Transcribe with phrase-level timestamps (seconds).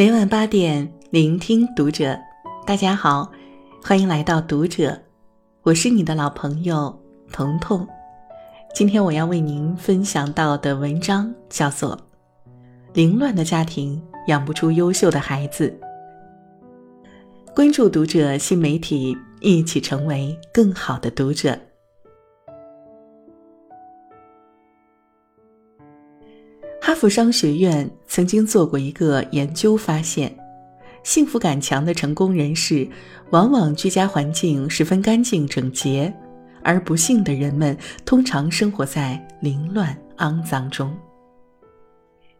[0.00, 2.18] 每晚八点，聆听读者。
[2.66, 3.30] 大家好，
[3.84, 4.98] 欢迎来到读者，
[5.60, 6.98] 我是你的老朋友
[7.30, 7.86] 彤彤。
[8.74, 11.94] 今天我要为您分享到的文章叫做
[12.94, 15.68] 《凌乱的家庭养不出优秀的孩子》。
[17.54, 21.58] 关注读者新媒体，一起成为更好的读者。
[26.90, 30.36] 哈佛商学院曾经做过一个研究，发现，
[31.04, 32.84] 幸福感强的成功人士，
[33.30, 36.12] 往往居家环境十分干净整洁，
[36.64, 40.92] 而不幸的人们通常生活在凌乱肮脏中。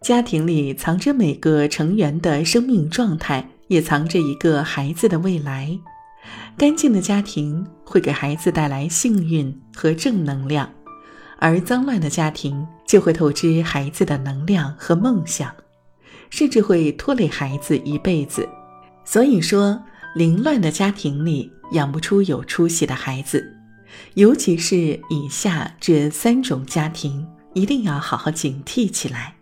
[0.00, 5.76] 家庭里藏着每个成员的生命状态，也藏着一个孩子的未来。
[6.56, 10.70] 干净的家庭会给孩子带来幸运和正能量。
[11.38, 15.54] 而脏乱的家庭就会透支孩子的能量和梦想，
[16.30, 18.48] 甚至会拖累孩子一辈子。
[19.04, 19.80] 所以说，
[20.14, 23.46] 凌乱的家庭里养不出有出息的孩子，
[24.14, 24.76] 尤其是
[25.10, 29.34] 以下这三种家庭，一定要好好警惕起来。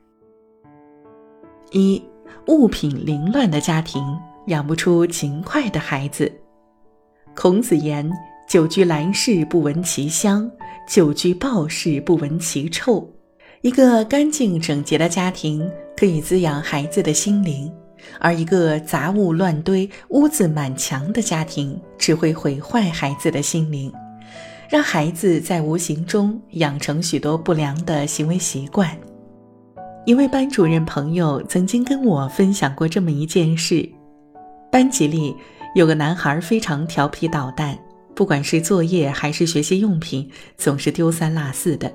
[1.70, 2.02] 一、
[2.48, 4.02] 物品凌乱的家庭
[4.48, 6.30] 养不出勤快的孩子。
[7.36, 8.10] 孔子言。
[8.46, 10.46] 久居兰室，不闻其香；
[10.86, 13.08] 久居暴室，不闻其臭。
[13.62, 17.72] 一个干净整洁的家庭可以滋养孩子的心灵，
[18.20, 23.90] 而一个杂物乱堆、污渍满墙的家庭只会毁坏孩子的心灵，
[24.68, 28.90] 让孩子在无形中养成许多不良的行为习惯。
[30.04, 33.88] 一位班主任朋友曾经跟我分享过这么一件事：
[34.70, 35.34] 班级里
[35.74, 37.78] 有个男孩非常调皮捣蛋。
[38.14, 41.88] 不管是作业还是学习用品，总是丢三落四的；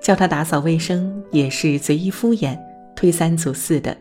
[0.00, 2.58] 叫他打扫卫生，也是随意敷衍、
[2.96, 3.96] 推三阻四的。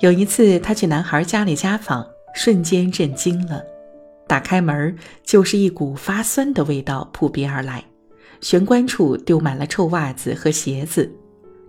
[0.00, 3.62] 有一次，他去男孩家里家访，瞬间震惊了。
[4.26, 7.84] 打开门，就是一股发酸的味道扑鼻而来，
[8.40, 11.10] 玄关处丢满了臭袜子和鞋子。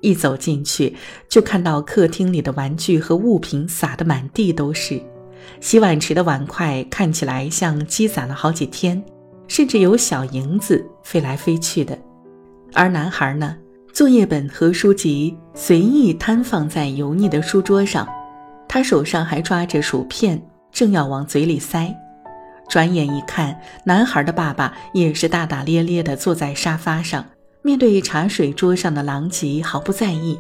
[0.02, 0.96] 一走进去，
[1.28, 5.02] 就看到客厅里的玩具和物品撒得满地都是。
[5.60, 9.04] 洗碗池的碗筷看起来像积攒了好几天，
[9.48, 11.98] 甚至有小蝇子飞来飞去的。
[12.74, 13.56] 而男孩呢，
[13.94, 18.08] 作业本和书籍随意摊放在油腻的书桌上，
[18.68, 20.42] 他手上还抓着薯片，
[20.72, 21.96] 正要往嘴里塞。
[22.68, 27.24] 转眼一看，男孩的爸爸也是大大咧咧地坐在沙发上，
[27.62, 30.38] 面对茶水桌上的狼藉毫不在意，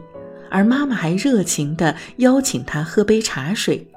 [0.49, 3.87] 而妈妈还热情地邀请他喝杯茶水。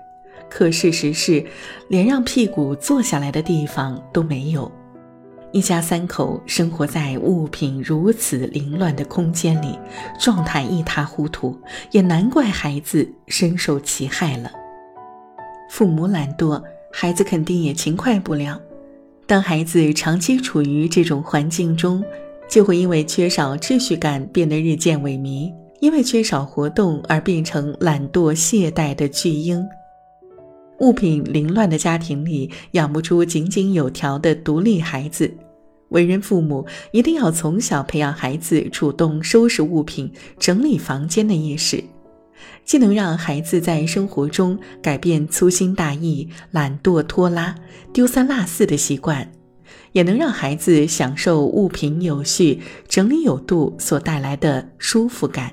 [0.51, 1.45] 可事实是，
[1.89, 4.71] 连让屁股坐下来的地方都没有。
[5.51, 9.79] 一家三口生活在物品如此凌乱的空间里，
[10.21, 11.59] 状态一塌糊涂，
[11.91, 14.51] 也难怪孩子深受其害了。
[15.71, 18.61] 父母懒惰，孩子肯定也勤快不了。
[19.27, 22.05] 当孩子长期处于这种环境中，
[22.47, 29.67] 就会因为缺少秩序感变得日渐萎靡，因为缺少活动而变成懒惰懈怠的巨婴。
[30.81, 35.33] 物品凌乱的家庭里养不出井井有条的独立孩子，
[35.89, 41.83] 为人父母一定要从小培养孩子主动收拾物品、整理房间的意识，
[42.65, 47.55] 既能让孩子在生活中改变粗心大意、懒惰拖拉、
[47.93, 49.33] 丢三落四的习惯，
[49.91, 55.53] 也能让孩子享受物品有序、整理有度所带来的舒服感，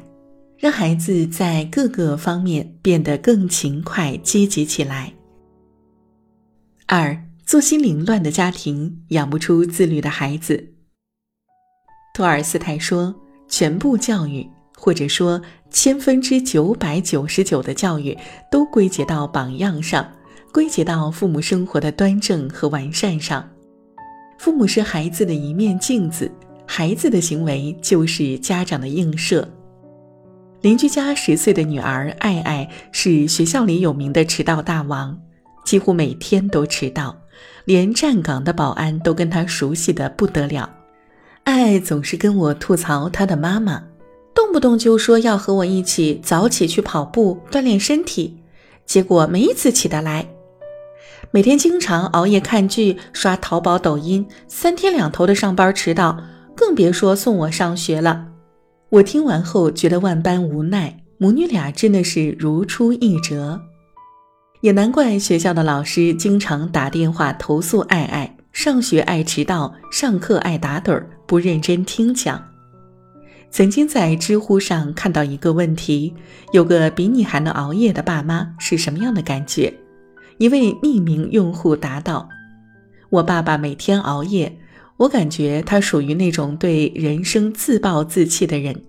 [0.65, 5.13] 让孩子在各个方面变得更勤快、积极起来。
[6.87, 7.15] 二
[7.45, 10.73] 作息凌乱的家庭养不出自律的孩子。
[12.15, 13.13] 托尔斯泰说
[13.47, 15.39] ：“全部教育，或者说
[15.69, 18.17] 千分之九百九十九的教育，
[18.51, 20.11] 都归结到榜样上，
[20.51, 23.47] 归结到父母生活的端正和完善上。
[24.39, 26.31] 父母是孩子的一面镜子，
[26.65, 29.47] 孩子的行为就是家长的映射。
[30.65, 35.15] 邻居家十岁的女儿爱爱是学校里有名的迟到大王。”
[35.63, 37.15] 几乎每天都迟到，
[37.65, 40.67] 连站岗的保安都跟她熟悉的不得了。
[41.43, 43.83] 爱爱总是跟我吐槽她的妈妈，
[44.33, 48.35] 动不动就说要和我一起早起去跑步锻炼身体，
[48.87, 50.25] 结果没一次起得来。
[51.29, 56.23] 每天经常熬夜看剧、刷淘宝、抖音，三天两头的上班迟到，
[56.55, 58.29] 更别说送我上学了。
[58.95, 63.59] 我听完后觉得万般无奈，母女俩真的是如出一辙。
[64.61, 72.41] 也难怪学校的老师经常打电话投诉爱爱上学爱迟到，上课爱打盹儿，不认真听讲。
[73.51, 76.13] 曾经在知乎上看到一个问题：
[76.53, 79.73] 有个比你还能熬夜的爸妈是什么样的感觉？
[80.37, 82.29] 一位匿名用户答道
[83.11, 84.57] ：“我爸爸每天熬夜，
[84.97, 88.83] 我感觉他属于那种对人生自暴自弃的人。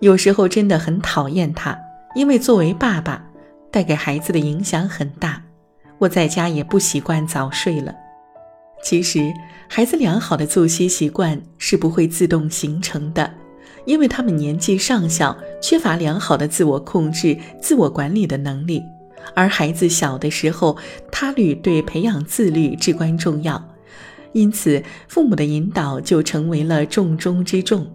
[0.00, 1.78] 有时候真的很讨厌他，
[2.14, 3.24] 因为作为爸爸，
[3.70, 5.42] 带给孩子的影响很大。
[5.98, 7.94] 我在家也不习惯早睡了。
[8.82, 9.32] 其实，
[9.68, 13.32] 孩子良好的作息习惯是不会自动形成的。”
[13.86, 18.82] 因为他们年纪尚小，缺乏良好的自我控制、自我管理的能力，
[19.34, 20.76] 而孩子小的时候，
[21.12, 23.62] 他律对培养自律至关重要，
[24.34, 27.90] 因此父母的引导就成为了重中之重。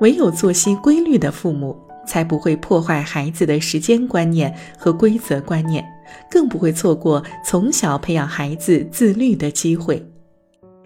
[0.00, 5.84] 唯有作息规律的父母，才不会破坏孩子的时间观念和规则观念，
[6.30, 10.00] 更不会错过从小培养孩子自律的机会。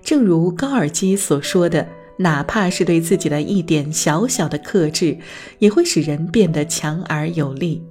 [0.03, 1.87] 正如高尔基所说的。
[2.17, 5.19] 哪怕是对自己的一点小小的克制，
[5.59, 7.83] 也会使人变得强而有力。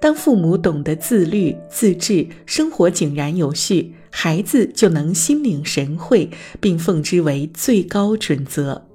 [0.00, 6.30] 当父母懂得自律、自制，生活井然有序，孩子就能心领神会，
[6.60, 8.86] 并奉之为最高准则。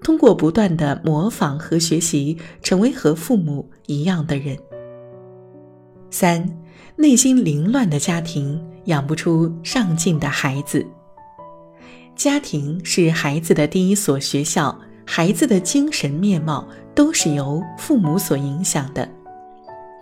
[0.00, 4.56] 通过不断的模仿和学习，成为和父母一样的人。
[6.08, 6.48] 三，
[6.94, 10.86] 内心凌乱的家庭养不出上进的孩子。
[12.14, 19.06] 家庭是孩子的第一所学校，孩子的精神面貌都是由父母所影响的。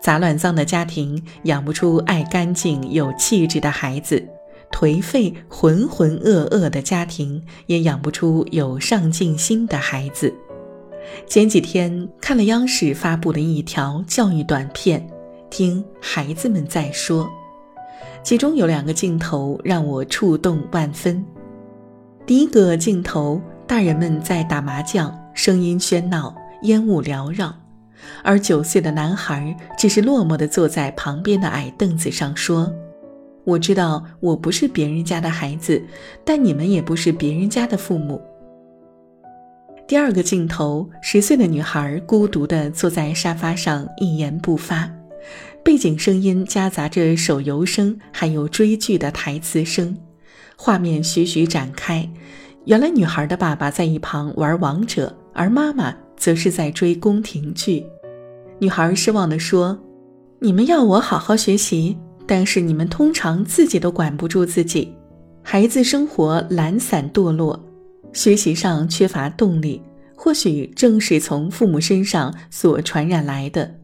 [0.02, 4.22] 杂乱脏的家庭养不出爱干净、有气质的孩子，
[4.72, 10.34] 颓废、浑浑噩噩的家庭也养不出有上进心的孩子。
[11.26, 15.06] 前几天看了央视发布的一条教育短片，
[15.50, 17.28] 听孩子们在说，
[18.22, 21.24] 其中有两个镜头让我触动万分。
[22.24, 27.52] 第一个镜头，大人们在打麻将，声音喧闹，烟雾缭绕，
[28.22, 32.72] 而九岁的男孩只是落寞地坐在旁边的矮凳子上，说
[33.44, 35.82] ：“我知道我不是别人家的孩子，
[36.24, 38.20] 但你们也不是别人家的父母。”
[39.88, 44.90] 第二个镜头，十岁的女孩孤独地坐在沙发上，一言不发，
[45.62, 49.96] 背景声音夹杂着手游声，还有追剧的台词声。
[50.56, 52.08] 画面徐徐展开，
[52.64, 57.84] 原来女孩的爸爸在一旁玩王者，而妈妈则是在追宫廷剧。
[58.60, 59.78] 女孩失望地说
[60.40, 64.92] ：“你们要我好好学习，但是你们通常自己都管不住自己。
[65.42, 67.58] 孩子生活懒散堕落，
[68.12, 69.82] 学习上缺乏动力，
[70.14, 73.74] 或许正是从父母身上所传染来的。”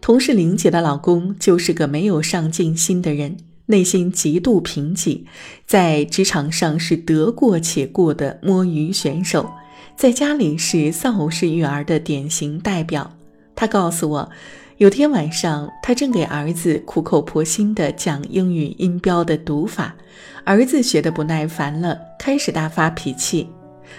[0.00, 3.36] 同事玲姐的老公就是个没有上进心的人。
[3.70, 5.24] 内心极度贫瘠，
[5.66, 9.46] 在职场上是得过且过的摸鱼选手，
[9.94, 13.14] 在家里是丧偶式育儿的典型代表。
[13.54, 14.30] 他告诉我，
[14.78, 19.96] 有天晚上，他正给儿子苦口婆心地讲英语音标的读法，
[20.44, 23.48] 儿子学得不耐烦了，开始大发脾气。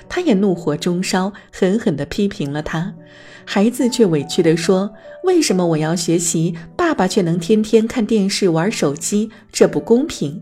[0.08, 2.94] 他也怒火中烧，狠狠地批评了他。
[3.44, 4.94] 孩子却委屈地说
[5.26, 9.30] ：“为什么我要学习，爸爸却能天天看电视、玩手机？
[9.52, 10.42] 这不公平。”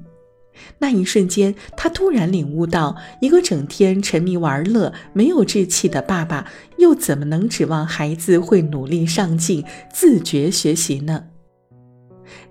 [0.80, 11.24] 那一瞬间，他突然领悟到，一个整天沉迷玩乐、没有志气的爸爸，又怎么能指望孩子会努力上进、自觉学习呢？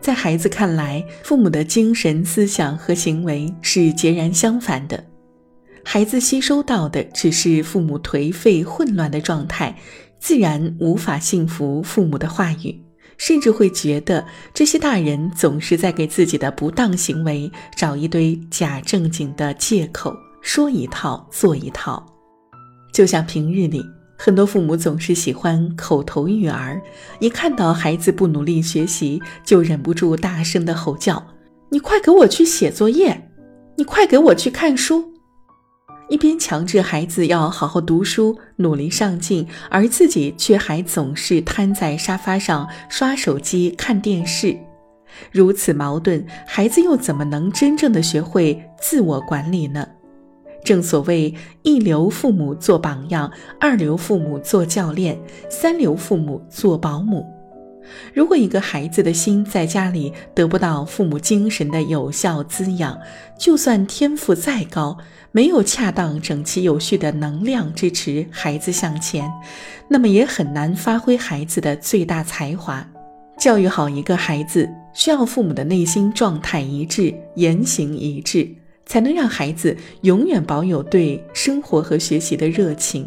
[0.01, 5.05] 在孩子看来，父母的精神、思想和行为是截然相反的。
[5.85, 9.77] 孩子吸收到的只是父母颓废混乱的状态，
[10.19, 12.81] 自然无法信服父母的话语，
[13.19, 22.05] 甚至会觉得这些大人总是在给自己的不当行为找一堆假正经的借口，说一套做一套。
[22.93, 23.85] 就像平日里，
[24.17, 26.81] 很多父母总是喜欢口头育儿，
[27.19, 31.23] 一看到孩子不努力学习，就忍不住大声的吼叫
[31.71, 33.31] ：“你快给我去写作业，
[33.77, 35.13] 你快给我去看书。”
[36.09, 44.57] 一边强制孩子要好好读书、努力上进，而自己却还总是瘫在沙发上刷手机、看电视，
[45.33, 49.87] 如此矛盾，孩子又怎么能真正的学会自我管理呢？
[50.65, 55.19] 正所谓一流父母做榜样，二流父母做教练，
[55.51, 57.27] 三流父母做保姆。
[58.13, 62.99] 如果一个孩子的心在家里得不到父母精神的有效滋养，
[63.39, 64.97] 就算天赋再高，
[65.33, 69.31] 没有恰当整齐有序的能量支持孩子向前，
[69.89, 72.87] 那么也很难发挥孩子的最大才华。
[73.39, 78.49] 教育好一个孩子，需要父母的内心状态一致、言行一致，
[78.87, 83.07] 才能让孩子永远保有对生活和学习的热情。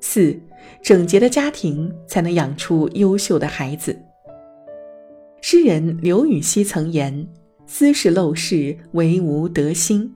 [0.00, 0.36] 四，
[0.82, 3.98] 整洁的家庭才能养出优秀的孩子。
[5.40, 7.26] 诗人刘禹锡曾言
[7.66, 10.12] ：“斯是陋室，惟吾德馨。”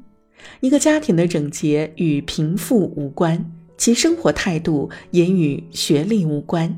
[0.60, 6.76] 一个家庭的整洁与贫富无关，其生活态度也与学历无关。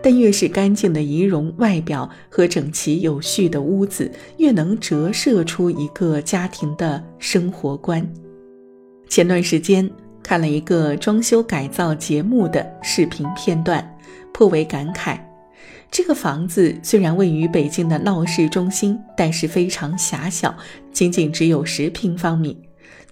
[0.00, 4.08] 但越是干净的仪容外表和整齐有序的屋子，
[4.38, 8.08] 越能折射出一个家庭的生活观。
[9.08, 9.90] 前段时间
[10.24, 13.96] 看了一个装修改造节目的视频片段，
[14.32, 15.18] 颇为感慨。
[15.90, 20.56] 这个房子虽然位于北京的闹市中心，但是非常狭小，
[20.90, 22.58] 仅仅只有十平方米。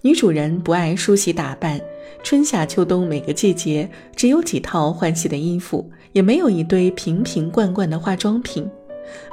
[0.01, 1.79] 女主人不爱梳洗打扮，
[2.23, 8.67] 春夏秋冬每个季节只有几套换洗的衣服，也没有一堆瓶瓶罐罐的化妆品。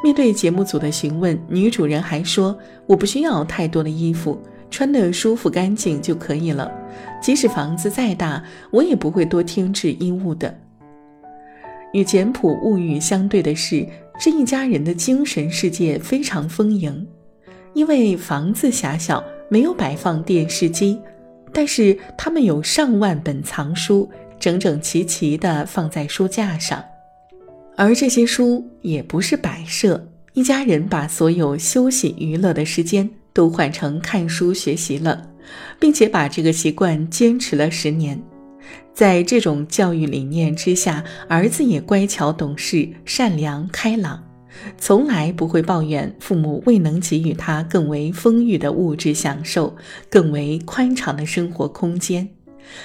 [0.04, 2.56] 面对节目组的询问，女主人还说
[2.86, 4.38] ：“我不需要太多的衣服，
[4.70, 6.70] 穿得舒服干净就可以了。
[7.20, 10.56] 即使房子再大，我也不会多添置衣物的。”
[11.92, 13.86] 与简朴物欲相对的是，
[14.20, 17.06] 这一家人的精神世界非常丰盈，
[17.74, 19.22] 因为房子狭小。
[19.52, 20.96] 没有摆放电视机，
[21.52, 24.08] 但是他们有上万本藏书，
[24.38, 26.80] 整整齐齐地放在书架上。
[27.76, 35.30] 而这些书也不是摆设，一家人把所有休息娱乐的时间都换成看书学习了，
[35.78, 38.22] 并且把这个习惯坚持了十年。
[38.92, 44.22] 在这种教育理念之下，儿子也乖巧懂事、善良开朗。
[44.76, 49.74] 从来不会抱怨父母未能给予他更为丰裕的物质享受，
[50.10, 52.28] 更为宽敞的生活空间。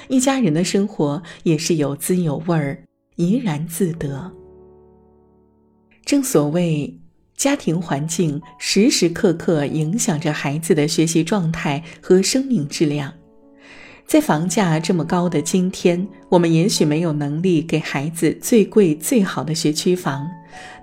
[0.07, 2.81] 一家人的生活也是有滋有味儿，
[3.17, 4.31] 怡然自得。
[6.05, 6.97] 正所谓，
[7.37, 13.13] 家庭环境时时刻刻影响着孩子的学习状态和生命质量。
[14.07, 20.29] 在房价这么高的今天，我们也许没有能力给孩子最贵最好的学区房，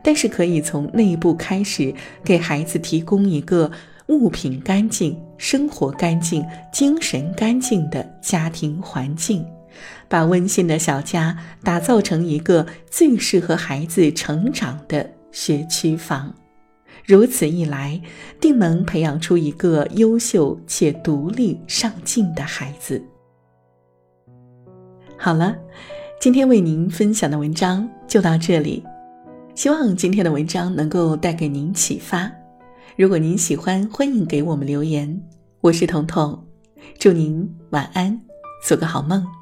[0.03, 1.95] 但是可以从内部开始，
[2.25, 3.71] 给孩子提供一个
[4.09, 9.47] 物品干净、生活干净、精神干净的家庭环境，
[10.09, 16.35] 把温馨的小家打造成一个最适合孩子成长的学区房。
[17.05, 18.01] 如此一来，
[18.41, 23.03] 定能培养出一个优秀且独立上进的孩子。
[25.19, 25.57] 好了，
[26.21, 28.85] 今天为您分享的文章就到这里。
[29.55, 32.31] 希望今天的文章能够带给您启发。
[32.97, 35.23] 如果您喜欢，欢迎给我们留言。
[35.61, 36.47] 我是彤彤，
[36.99, 38.21] 祝您晚安，
[38.65, 39.42] 做个好梦。